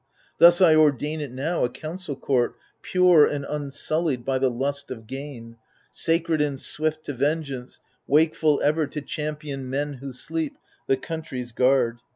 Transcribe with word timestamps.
Thus 0.39 0.61
I 0.61 0.73
ordain 0.73 1.21
it 1.21 1.29
now, 1.29 1.63
a 1.63 1.69
council 1.69 2.15
court 2.15 2.55
Pure 2.81 3.27
and 3.27 3.45
unsullied 3.47 4.25
by 4.25 4.39
the 4.39 4.49
lust 4.49 4.89
of 4.89 5.05
gain, 5.05 5.57
Sacred 5.91 6.41
and 6.41 6.59
swift 6.59 7.03
to 7.03 7.13
vengeance, 7.13 7.79
wakeful 8.07 8.59
ever 8.63 8.87
To 8.87 9.01
champion 9.01 9.69
men 9.69 9.93
who 10.01 10.11
sleep, 10.11 10.57
the 10.87 10.97
country's 10.97 11.51
guard. 11.51 11.99